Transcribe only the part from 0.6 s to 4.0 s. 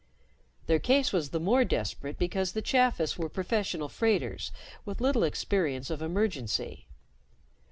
Their case was the more desperate because the Chafis were professional